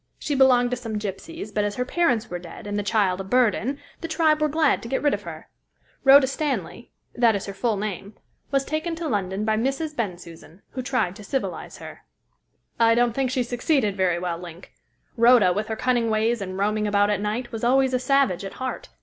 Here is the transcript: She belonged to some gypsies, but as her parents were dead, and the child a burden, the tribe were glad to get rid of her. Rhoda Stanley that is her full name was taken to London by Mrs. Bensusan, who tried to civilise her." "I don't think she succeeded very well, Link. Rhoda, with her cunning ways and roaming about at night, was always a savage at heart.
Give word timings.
She 0.17 0.33
belonged 0.33 0.71
to 0.71 0.77
some 0.77 0.97
gypsies, 0.97 1.53
but 1.53 1.63
as 1.63 1.75
her 1.75 1.85
parents 1.85 2.27
were 2.27 2.39
dead, 2.39 2.65
and 2.65 2.75
the 2.75 2.81
child 2.81 3.21
a 3.21 3.23
burden, 3.23 3.77
the 3.99 4.07
tribe 4.07 4.41
were 4.41 4.49
glad 4.49 4.81
to 4.81 4.87
get 4.89 5.03
rid 5.03 5.13
of 5.13 5.21
her. 5.21 5.47
Rhoda 6.03 6.25
Stanley 6.25 6.89
that 7.13 7.35
is 7.35 7.45
her 7.45 7.53
full 7.53 7.77
name 7.77 8.15
was 8.49 8.65
taken 8.65 8.95
to 8.95 9.07
London 9.07 9.45
by 9.45 9.57
Mrs. 9.57 9.95
Bensusan, 9.95 10.63
who 10.71 10.81
tried 10.81 11.15
to 11.17 11.23
civilise 11.23 11.77
her." 11.77 11.99
"I 12.79 12.95
don't 12.95 13.13
think 13.13 13.29
she 13.29 13.43
succeeded 13.43 13.95
very 13.95 14.17
well, 14.17 14.39
Link. 14.39 14.73
Rhoda, 15.17 15.53
with 15.53 15.67
her 15.67 15.75
cunning 15.75 16.09
ways 16.09 16.41
and 16.41 16.57
roaming 16.57 16.87
about 16.87 17.11
at 17.11 17.21
night, 17.21 17.51
was 17.51 17.63
always 17.63 17.93
a 17.93 17.99
savage 17.99 18.43
at 18.43 18.53
heart. 18.53 18.89